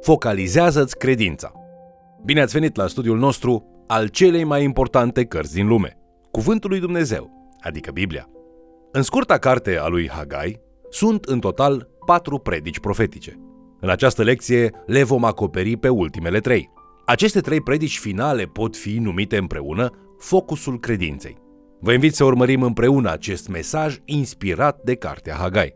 [0.00, 1.52] Focalizează-ți credința.
[2.24, 5.98] Bine ați venit la studiul nostru al celei mai importante cărți din lume,
[6.30, 7.30] Cuvântul lui Dumnezeu,
[7.60, 8.28] adică Biblia.
[8.92, 13.40] În scurta carte a lui Hagai sunt în total patru predici profetice.
[13.80, 16.70] În această lecție le vom acoperi pe ultimele trei.
[17.06, 21.36] Aceste trei predici finale pot fi numite împreună focusul credinței.
[21.80, 25.74] Vă invit să urmărim împreună acest mesaj inspirat de cartea Hagai.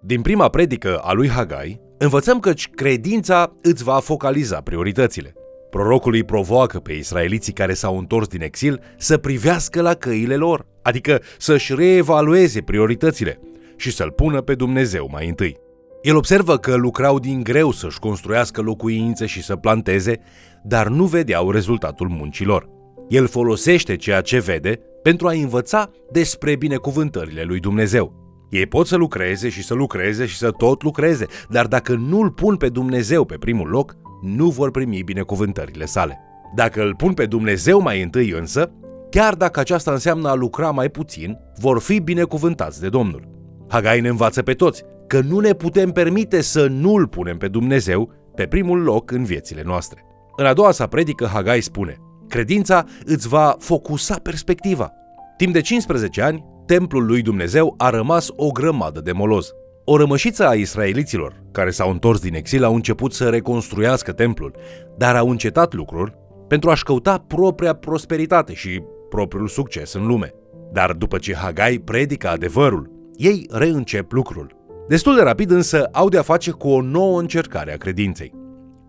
[0.00, 5.34] Din prima predică a lui Hagai, învățăm că credința îți va focaliza prioritățile.
[5.70, 10.66] Prorocul îi provoacă pe israeliții care s-au întors din exil să privească la căile lor,
[10.82, 13.40] adică să-și reevalueze prioritățile
[13.76, 15.56] și să-L pună pe Dumnezeu mai întâi.
[16.02, 20.20] El observă că lucrau din greu să-și construiască locuințe și să planteze,
[20.62, 22.68] dar nu vedeau rezultatul muncilor.
[23.08, 28.23] El folosește ceea ce vede pentru a învăța despre binecuvântările lui Dumnezeu.
[28.54, 32.30] Ei pot să lucreze și să lucreze și să tot lucreze, dar dacă nu îl
[32.30, 36.20] pun pe Dumnezeu pe primul loc, nu vor primi binecuvântările sale.
[36.54, 38.72] Dacă îl pun pe Dumnezeu mai întâi însă,
[39.10, 43.28] chiar dacă aceasta înseamnă a lucra mai puțin, vor fi binecuvântați de Domnul.
[43.68, 47.48] Hagai ne învață pe toți că nu ne putem permite să nu îl punem pe
[47.48, 50.04] Dumnezeu pe primul loc în viețile noastre.
[50.36, 51.96] În a doua sa predică, Hagai spune,
[52.28, 54.92] credința îți va focusa perspectiva.
[55.36, 59.52] Timp de 15 ani, templul lui Dumnezeu a rămas o grămadă de moloz.
[59.84, 64.54] O rămășiță a israeliților, care s-au întors din exil, au început să reconstruiască templul,
[64.96, 66.14] dar au încetat lucrul
[66.48, 70.34] pentru a-și căuta propria prosperitate și propriul succes în lume.
[70.72, 74.56] Dar după ce Hagai predică adevărul, ei reîncep lucrul.
[74.88, 78.32] Destul de rapid însă au de-a face cu o nouă încercare a credinței.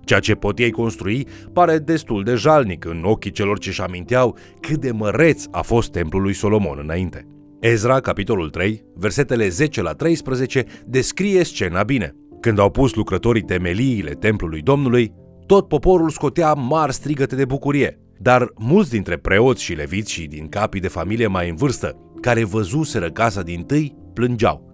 [0.04, 4.78] Ceea ce pot ei construi pare destul de jalnic în ochii celor ce-și aminteau cât
[4.78, 7.28] de măreț a fost templul lui Solomon înainte.
[7.60, 12.16] Ezra, capitolul 3, versetele 10 la 13, descrie scena bine.
[12.40, 15.14] Când au pus lucrătorii temeliile templului Domnului,
[15.46, 20.48] tot poporul scotea mari strigăte de bucurie, dar mulți dintre preoți și leviți și din
[20.48, 24.74] capii de familie mai în vârstă, care văzuseră casa din tâi, plângeau.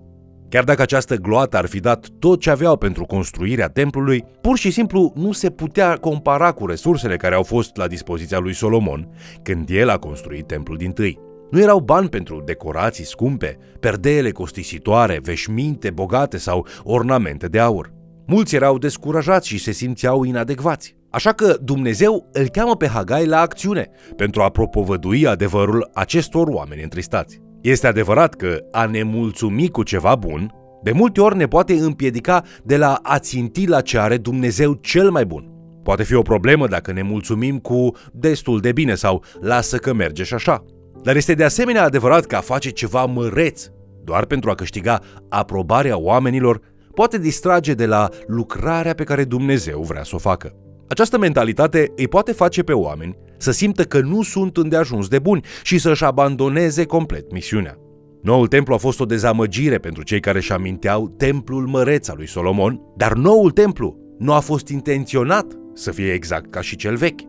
[0.50, 4.72] Chiar dacă această gloată ar fi dat tot ce aveau pentru construirea templului, pur și
[4.72, 9.08] simplu nu se putea compara cu resursele care au fost la dispoziția lui Solomon
[9.44, 11.20] când el a construit templul din tâi.
[11.52, 17.94] Nu erau bani pentru decorații scumpe, perdeele costisitoare, veșminte bogate sau ornamente de aur.
[18.28, 20.96] Mulți erau descurajați și se simțeau inadecvați.
[21.10, 26.84] Așa că Dumnezeu îl cheamă pe Hagai la acțiune pentru a propovădui adevărul acestor oameni
[26.84, 27.42] întristați.
[27.62, 32.44] Este adevărat că a ne mulțumi cu ceva bun, de multe ori ne poate împiedica
[32.64, 35.50] de la a ținti la ce are Dumnezeu cel mai bun.
[35.84, 40.24] Poate fi o problemă dacă ne mulțumim cu destul de bine sau lasă că merge
[40.24, 40.66] și așa.
[41.04, 43.66] Dar este de asemenea adevărat că a face ceva măreț,
[44.04, 46.62] doar pentru a câștiga aprobarea oamenilor,
[46.94, 50.56] poate distrage de la lucrarea pe care Dumnezeu vrea să o facă.
[50.88, 55.46] Această mentalitate îi poate face pe oameni să simtă că nu sunt îndeajuns de buni
[55.64, 57.76] și să-și abandoneze complet misiunea.
[58.22, 62.28] Noul templu a fost o dezamăgire pentru cei care își aminteau templul măreț al lui
[62.28, 67.22] Solomon, dar noul templu nu a fost intenționat să fie exact ca și cel vechi.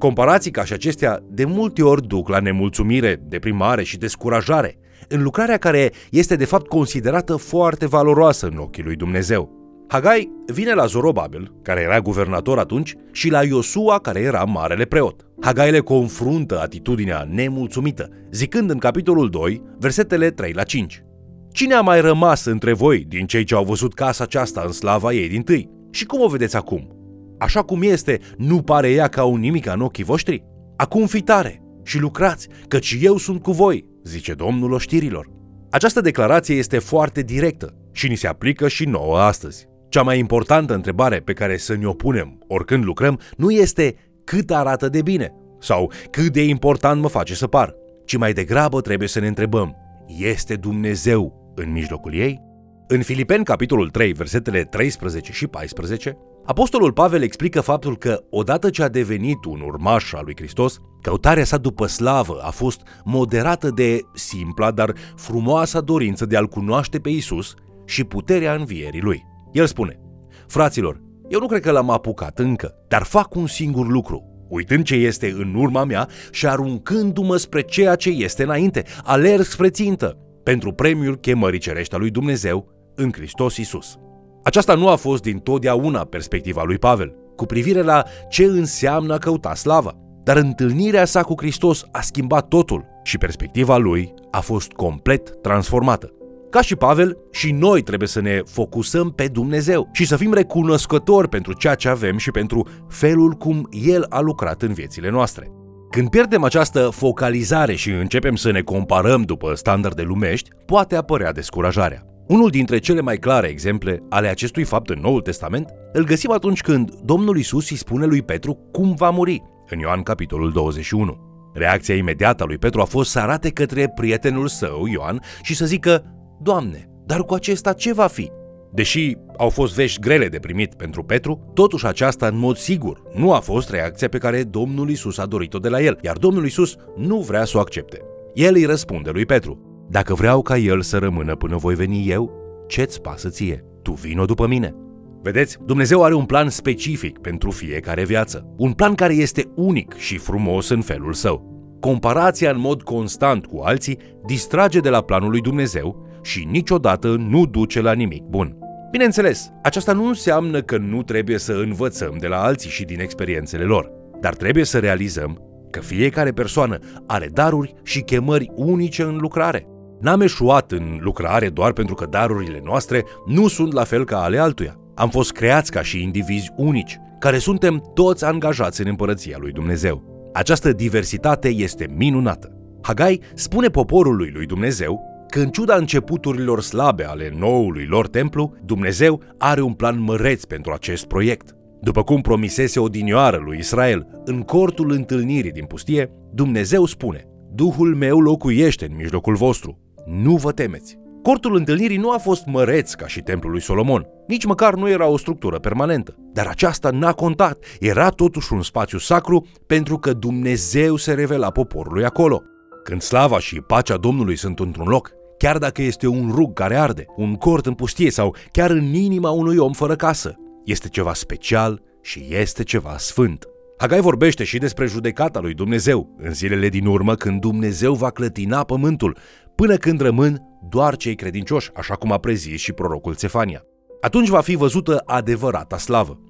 [0.00, 4.78] Comparații ca și acestea de multe ori duc la nemulțumire, deprimare și descurajare
[5.08, 9.50] în lucrarea care este de fapt considerată foarte valoroasă în ochii lui Dumnezeu.
[9.88, 15.26] Hagai vine la Zorobabil, care era guvernator atunci, și la Iosua, care era marele preot.
[15.40, 21.04] Hagai le confruntă atitudinea nemulțumită, zicând în capitolul 2, versetele 3 la 5.
[21.52, 25.12] Cine a mai rămas între voi din cei ce au văzut casa aceasta în slava
[25.12, 25.70] ei din tâi?
[25.90, 26.99] Și cum o vedeți acum?
[27.40, 30.44] Așa cum este, nu pare ea ca un nimic în ochii voștri?
[30.76, 35.30] Acum fi tare și lucrați, căci eu sunt cu voi, zice Domnul oștirilor.
[35.70, 39.66] Această declarație este foarte directă și ni se aplică și nouă astăzi.
[39.88, 44.50] Cea mai importantă întrebare pe care să ne o punem oricând lucrăm nu este cât
[44.50, 47.74] arată de bine sau cât de important mă face să par,
[48.04, 49.76] ci mai degrabă trebuie să ne întrebăm,
[50.18, 52.40] este Dumnezeu în mijlocul ei?
[52.88, 56.16] În Filipeni, capitolul 3, versetele 13 și 14,
[56.50, 61.44] Apostolul Pavel explică faptul că, odată ce a devenit un urmaș al lui Hristos, căutarea
[61.44, 67.08] sa după slavă a fost moderată de simpla, dar frumoasa dorință de a-L cunoaște pe
[67.08, 67.54] Isus
[67.84, 69.24] și puterea învierii Lui.
[69.52, 70.00] El spune,
[70.46, 74.46] Fraților, eu nu cred că l-am apucat încă, dar fac un singur lucru.
[74.48, 79.70] Uitând ce este în urma mea și aruncându-mă spre ceea ce este înainte, alerg spre
[79.70, 83.98] țintă, pentru premiul chemării cerești a lui Dumnezeu în Hristos Isus.
[84.42, 89.18] Aceasta nu a fost din totdeauna perspectiva lui Pavel, cu privire la ce înseamnă a
[89.18, 89.92] căuta slava,
[90.24, 96.12] dar întâlnirea sa cu Hristos a schimbat totul și perspectiva lui a fost complet transformată.
[96.50, 101.28] Ca și Pavel, și noi trebuie să ne focusăm pe Dumnezeu și să fim recunoscători
[101.28, 105.50] pentru ceea ce avem și pentru felul cum El a lucrat în viețile noastre.
[105.90, 112.09] Când pierdem această focalizare și începem să ne comparăm după standarde lumești, poate apărea descurajarea.
[112.30, 116.60] Unul dintre cele mai clare exemple ale acestui fapt în Noul Testament îl găsim atunci
[116.60, 121.16] când Domnul Isus îi spune lui Petru cum va muri, în Ioan capitolul 21.
[121.54, 125.66] Reacția imediată a lui Petru a fost să arate către prietenul său, Ioan, și să
[125.66, 126.04] zică,
[126.42, 128.30] Doamne, dar cu acesta ce va fi?
[128.72, 133.32] Deși au fost vești grele de primit pentru Petru, totuși aceasta în mod sigur nu
[133.32, 136.76] a fost reacția pe care Domnul Isus a dorit-o de la el, iar Domnul Isus
[136.96, 138.00] nu vrea să o accepte.
[138.34, 142.30] El îi răspunde lui Petru, Dacă vreau ca el să rămână până voi veni eu,
[142.68, 143.64] ce-ți pasă ție?
[143.82, 144.74] Tu vino după mine.
[145.22, 148.54] Vedeți, Dumnezeu are un plan specific pentru fiecare viață.
[148.56, 151.48] Un plan care este unic și frumos în felul său.
[151.80, 157.46] Comparația în mod constant cu alții distrage de la planul lui Dumnezeu și niciodată nu
[157.46, 158.56] duce la nimic bun.
[158.90, 163.64] Bineînțeles, aceasta nu înseamnă că nu trebuie să învățăm de la alții și din experiențele
[163.64, 163.90] lor,
[164.20, 169.66] dar trebuie să realizăm că fiecare persoană are daruri și chemări unice în lucrare.
[170.00, 174.38] N-am eșuat în lucrare doar pentru că darurile noastre nu sunt la fel ca ale
[174.38, 174.76] altuia.
[174.94, 180.30] Am fost creați ca și indivizi unici, care suntem toți angajați în împărăția lui Dumnezeu.
[180.32, 182.52] Această diversitate este minunată.
[182.82, 189.22] Hagai spune poporului lui Dumnezeu că în ciuda începuturilor slabe ale noului lor templu, Dumnezeu
[189.38, 191.54] are un plan măreț pentru acest proiect.
[191.80, 197.24] După cum promisese odinioară lui Israel în cortul întâlnirii din pustie, Dumnezeu spune,
[197.54, 200.98] Duhul meu locuiește în mijlocul vostru, nu vă temeți.
[201.22, 205.06] Cortul întâlnirii nu a fost măreț ca și templul lui Solomon, nici măcar nu era
[205.06, 210.96] o structură permanentă, dar aceasta n-a contat, era totuși un spațiu sacru pentru că Dumnezeu
[210.96, 212.42] se revela poporului acolo.
[212.84, 217.06] Când slava și pacea Domnului sunt într-un loc, chiar dacă este un rug care arde,
[217.16, 220.34] un cort în pustie sau chiar în inima unui om fără casă.
[220.64, 223.44] Este ceva special și este ceva sfânt.
[223.78, 228.64] Hagai vorbește și despre judecata lui Dumnezeu în zilele din urmă când Dumnezeu va clătina
[228.64, 229.16] pământul,
[229.54, 233.62] până când rămân doar cei credincioși, așa cum a prezis și prorocul Țefania.
[234.00, 236.20] Atunci va fi văzută adevărata slavă.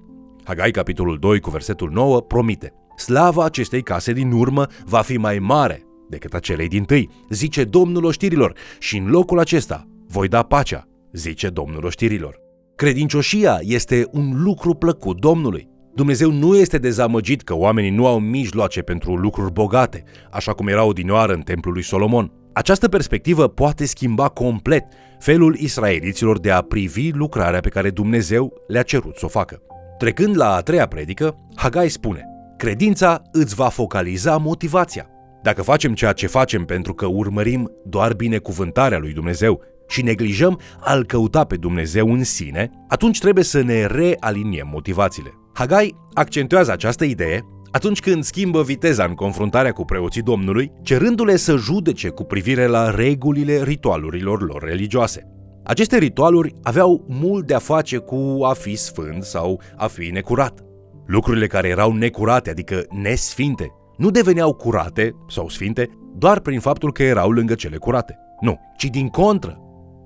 [0.43, 5.39] Hagai, capitolul 2, cu versetul 9, promite Slava acestei case din urmă va fi mai
[5.39, 10.43] mare decât a celei din tâi, zice Domnul oștirilor, și în locul acesta voi da
[10.43, 12.39] pacea, zice Domnul oștirilor.
[12.75, 15.69] Credincioșia este un lucru plăcut Domnului.
[15.95, 20.89] Dumnezeu nu este dezamăgit că oamenii nu au mijloace pentru lucruri bogate, așa cum erau
[20.89, 22.31] odinioară în templul lui Solomon.
[22.53, 24.85] Această perspectivă poate schimba complet
[25.19, 29.61] felul israeliților de a privi lucrarea pe care Dumnezeu le-a cerut să o facă.
[29.97, 32.25] Trecând la a treia predică, Hagai spune,
[32.57, 35.07] credința îți va focaliza motivația.
[35.41, 41.05] Dacă facem ceea ce facem pentru că urmărim doar binecuvântarea lui Dumnezeu și neglijăm al
[41.05, 45.33] căuta pe Dumnezeu în sine, atunci trebuie să ne realiniem motivațiile.
[45.53, 51.55] Hagai accentuează această idee atunci când schimbă viteza în confruntarea cu preoții Domnului, cerându-le să
[51.55, 55.25] judece cu privire la regulile ritualurilor lor religioase.
[55.63, 60.59] Aceste ritualuri aveau mult de a face cu a fi sfânt sau a fi necurat.
[61.05, 67.03] Lucrurile care erau necurate, adică nesfinte, nu deveneau curate sau sfinte doar prin faptul că
[67.03, 68.17] erau lângă cele curate.
[68.41, 69.57] Nu, ci din contră.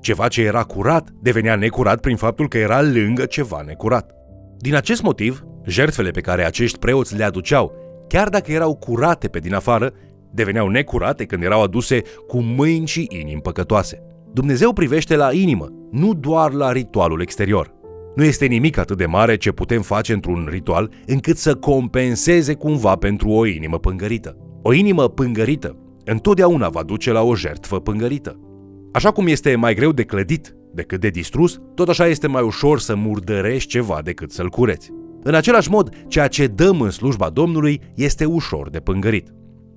[0.01, 4.11] Ceva ce era curat devenea necurat prin faptul că era lângă ceva necurat.
[4.57, 7.73] Din acest motiv, jertfele pe care acești preoți le aduceau,
[8.07, 9.93] chiar dacă erau curate pe din afară,
[10.33, 14.03] deveneau necurate când erau aduse cu mâini și inimi păcătoase.
[14.33, 17.73] Dumnezeu privește la inimă, nu doar la ritualul exterior.
[18.15, 22.95] Nu este nimic atât de mare ce putem face într-un ritual încât să compenseze cumva
[22.95, 24.37] pentru o inimă pângărită.
[24.61, 28.39] O inimă pângărită întotdeauna va duce la o jertfă pângărită.
[28.91, 32.79] Așa cum este mai greu de clădit decât de distrus, tot așa este mai ușor
[32.79, 34.91] să murdărești ceva decât să-l cureți.
[35.27, 39.33] În același mod, ceea ce dăm în slujba Domnului este ușor de pângărit.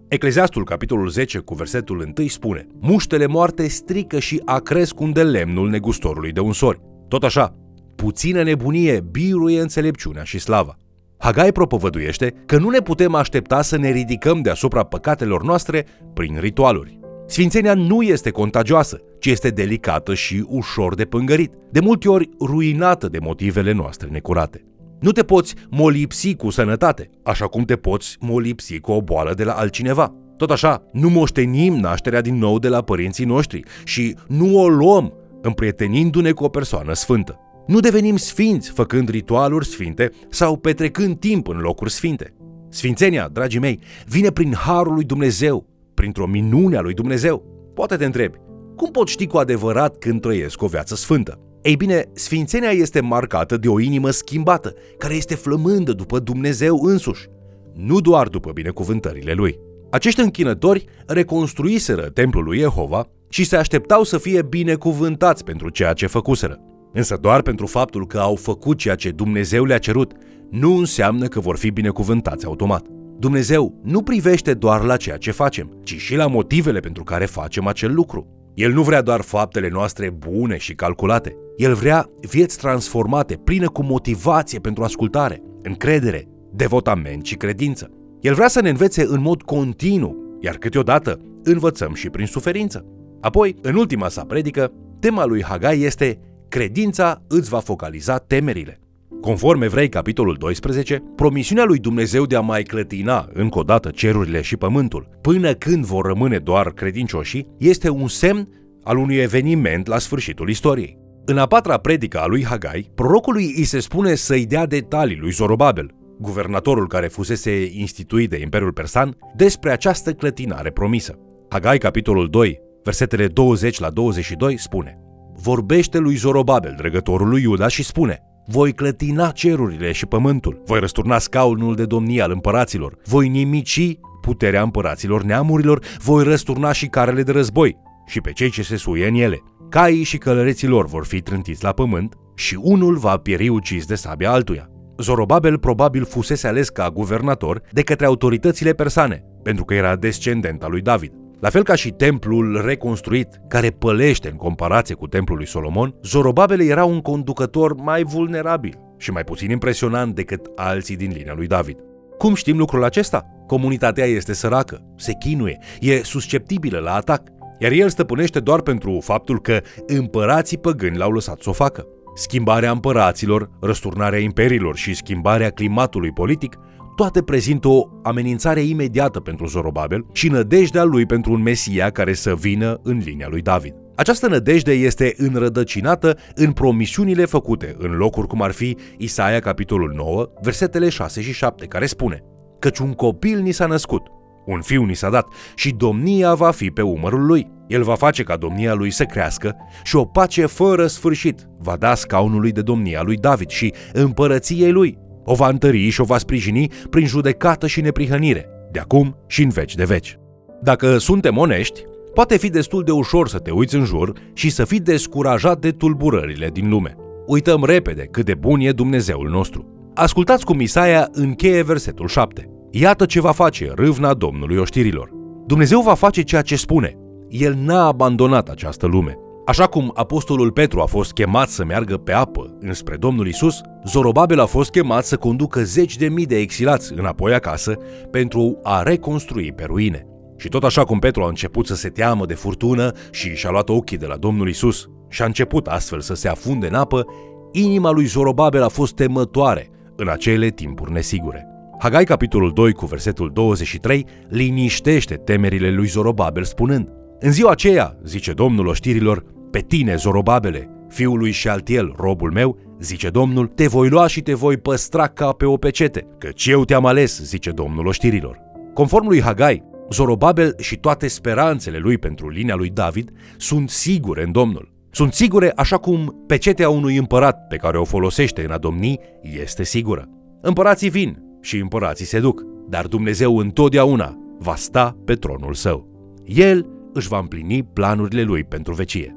[0.08, 6.32] Ecleziastul, capitolul 10, cu versetul 1 spune Muștele moarte strică și acresc unde lemnul negustorului
[6.32, 6.80] de unsori.
[7.08, 7.54] Tot așa,
[7.96, 10.76] puțină nebunie biruie înțelepciunea și slava.
[11.18, 16.98] Hagai propovăduiește că nu ne putem aștepta să ne ridicăm deasupra păcatelor noastre prin ritualuri.
[17.26, 23.08] Sfințenia nu este contagioasă, ci este delicată și ușor de pângărit, de multe ori ruinată
[23.08, 24.62] de motivele noastre necurate.
[25.00, 29.44] Nu te poți molipsi cu sănătate, așa cum te poți molipsi cu o boală de
[29.44, 30.14] la altcineva.
[30.36, 35.12] Tot așa, nu moștenim nașterea din nou de la părinții noștri și nu o luăm
[35.42, 37.38] împrietenindu-ne cu o persoană sfântă.
[37.66, 42.34] Nu devenim sfinți făcând ritualuri sfinte sau petrecând timp în locuri sfinte.
[42.68, 47.44] Sfințenia, dragii mei, vine prin harul lui Dumnezeu, printr-o minune a lui Dumnezeu.
[47.74, 48.38] Poate te întrebi,
[48.76, 51.47] Cum pot ști cu adevărat când trăiesc o viață sfântă?
[51.62, 57.26] Ei bine, sfințenia este marcată de o inimă schimbată, care este flămândă după Dumnezeu însuși,
[57.74, 59.58] nu doar după binecuvântările lui.
[59.90, 66.06] Acești închinători reconstruiseră templul lui Jehova și se așteptau să fie binecuvântați pentru ceea ce
[66.06, 66.58] făcuseră.
[66.92, 70.12] Însă doar pentru faptul că au făcut ceea ce Dumnezeu le-a cerut,
[70.50, 72.86] nu înseamnă că vor fi binecuvântați automat.
[73.18, 77.66] Dumnezeu nu privește doar la ceea ce facem, ci și la motivele pentru care facem
[77.66, 78.26] acel lucru.
[78.54, 81.36] El nu vrea doar faptele noastre bune și calculate.
[81.58, 87.90] El vrea vieți transformate, pline cu motivație pentru ascultare, încredere, devotament și credință.
[88.20, 92.84] El vrea să ne învețe în mod continuu, iar câteodată învățăm și prin suferință.
[93.20, 98.80] Apoi, în ultima sa predică, tema lui Hagai este Credința îți va focaliza temerile.
[99.20, 104.40] Conform Evrei, capitolul 12, promisiunea lui Dumnezeu de a mai clătina încă o dată cerurile
[104.40, 108.48] și pământul, până când vor rămâne doar credincioșii, este un semn
[108.82, 111.06] al unui eveniment la sfârșitul istoriei.
[111.30, 115.30] În a patra predică a lui Hagai, prorocului îi se spune să-i dea detalii lui
[115.30, 121.18] Zorobabel, guvernatorul care fusese instituit de Imperiul Persan, despre această clătinare promisă.
[121.48, 124.98] Hagai, capitolul 2, versetele 20 la 22, spune
[125.42, 131.18] Vorbește lui Zorobabel, dregătorul lui Iuda, și spune voi clătina cerurile și pământul, voi răsturna
[131.18, 137.32] scaunul de domnie al împăraților, voi nimici puterea împăraților neamurilor, voi răsturna și carele de
[137.32, 139.42] război și pe cei ce se suie în ele.
[139.68, 143.94] Caii și călăreții lor vor fi trântiți la pământ și unul va pieri ucis de
[143.94, 144.70] sabia altuia.
[144.98, 150.70] Zorobabel probabil fusese ales ca guvernator de către autoritățile persane, pentru că era descendent al
[150.70, 151.12] lui David.
[151.40, 156.60] La fel ca și templul reconstruit, care pălește în comparație cu templul lui Solomon, Zorobabel
[156.60, 161.76] era un conducător mai vulnerabil și mai puțin impresionant decât alții din linia lui David.
[162.18, 163.26] Cum știm lucrul acesta?
[163.46, 167.22] Comunitatea este săracă, se chinuie, e susceptibilă la atac,
[167.58, 171.86] iar el stăpânește doar pentru faptul că împărații păgâni l-au lăsat să o facă.
[172.14, 176.58] Schimbarea împăraților, răsturnarea imperiilor și schimbarea climatului politic
[176.98, 182.34] toate prezintă o amenințare imediată pentru Zorobabel și nădejdea lui pentru un Mesia care să
[182.34, 183.74] vină în linia lui David.
[183.96, 190.26] Această nădejde este înrădăcinată în promisiunile făcute în locuri cum ar fi Isaia capitolul 9,
[190.42, 192.22] versetele 6 și 7, care spune
[192.58, 194.02] Căci un copil ni s-a născut,
[194.48, 197.50] un fiu ni s-a dat și domnia va fi pe umărul lui.
[197.66, 201.94] El va face ca domnia lui să crească și o pace fără sfârșit va da
[201.94, 206.70] scaunului de domnia lui David și împărăției lui o va întări și o va sprijini
[206.90, 210.18] prin judecată și neprihănire, de acum și în veci de veci.
[210.62, 214.64] Dacă suntem onești, poate fi destul de ușor să te uiți în jur și să
[214.64, 216.96] fii descurajat de tulburările din lume.
[217.26, 219.90] Uităm repede cât de bun e Dumnezeul nostru.
[219.94, 222.57] Ascultați cum Isaia încheie versetul 7.
[222.70, 225.10] Iată ce va face râvna Domnului oștirilor.
[225.46, 226.96] Dumnezeu va face ceea ce spune.
[227.28, 229.18] El n-a abandonat această lume.
[229.46, 234.40] Așa cum apostolul Petru a fost chemat să meargă pe apă înspre Domnul Isus, Zorobabel
[234.40, 237.76] a fost chemat să conducă zeci de mii de exilați înapoi acasă
[238.10, 240.06] pentru a reconstrui pe ruine.
[240.36, 243.68] Și tot așa cum Petru a început să se teamă de furtună și și-a luat
[243.68, 247.06] ochii de la Domnul Isus și a început astfel să se afunde în apă,
[247.52, 251.57] inima lui Zorobabel a fost temătoare în acele timpuri nesigure.
[251.80, 258.32] Hagai capitolul 2 cu versetul 23 liniștește temerile lui Zorobabel spunând În ziua aceea, zice
[258.32, 264.06] Domnul oștirilor, pe tine, Zorobabele, fiul lui Șaltiel, robul meu, zice Domnul, te voi lua
[264.06, 268.38] și te voi păstra ca pe o pecete, căci eu te-am ales, zice Domnul oștirilor.
[268.74, 274.32] Conform lui Hagai, Zorobabel și toate speranțele lui pentru linia lui David sunt sigure în
[274.32, 274.72] Domnul.
[274.90, 279.64] Sunt sigure așa cum pecetea unui împărat pe care o folosește în a domni este
[279.64, 280.08] sigură.
[280.40, 285.88] Împărații vin și împărații se duc, dar Dumnezeu întotdeauna va sta pe tronul său.
[286.24, 289.16] El își va împlini planurile lui pentru vecie.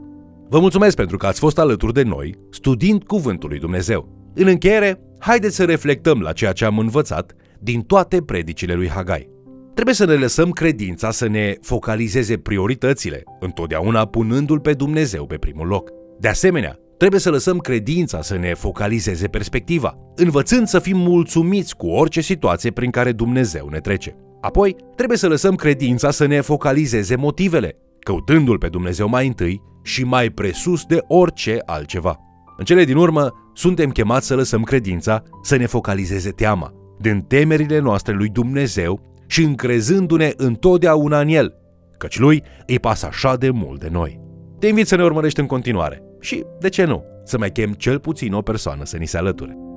[0.50, 4.32] Vă mulțumesc pentru că ați fost alături de noi, studiind Cuvântul lui Dumnezeu.
[4.36, 9.30] În încheiere, haideți să reflectăm la ceea ce am învățat din toate predicile lui Hagai.
[9.74, 15.68] Trebuie să ne lăsăm credința să ne focalizeze prioritățile, întotdeauna punându-L pe Dumnezeu pe primul
[15.68, 15.90] loc.
[16.20, 21.88] De asemenea, trebuie să lăsăm credința să ne focalizeze perspectiva, învățând să fim mulțumiți cu
[21.88, 24.16] orice situație prin care Dumnezeu ne trece.
[24.42, 30.04] Apoi, trebuie să lăsăm credința să ne focalizeze motivele, căutându-L pe Dumnezeu mai întâi și
[30.04, 32.20] mai presus de orice altceva.
[32.58, 37.80] În cele din urmă, suntem chemați să lăsăm credința să ne focalizeze teama, din temerile
[37.80, 41.54] noastre lui Dumnezeu și încrezându-ne întotdeauna în El,
[41.98, 44.20] căci Lui îi pasă așa de mult de noi.
[44.60, 48.00] Te invit să ne urmărești în continuare și, de ce nu, să mai chem cel
[48.00, 49.71] puțin o persoană să ni se alăture.